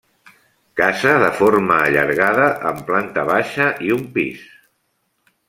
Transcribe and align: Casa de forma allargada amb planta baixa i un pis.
Casa 0.79 1.11
de 1.23 1.29
forma 1.41 1.77
allargada 1.89 2.47
amb 2.71 2.81
planta 2.89 3.27
baixa 3.29 3.69
i 3.91 3.95
un 3.99 4.03
pis. 4.19 4.43